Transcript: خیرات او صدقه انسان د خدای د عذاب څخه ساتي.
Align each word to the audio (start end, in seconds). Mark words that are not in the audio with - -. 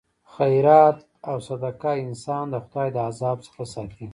خیرات 0.33 0.99
او 1.29 1.37
صدقه 1.49 1.89
انسان 2.05 2.45
د 2.49 2.55
خدای 2.65 2.87
د 2.95 2.97
عذاب 3.09 3.37
څخه 3.47 3.63
ساتي. 3.73 4.07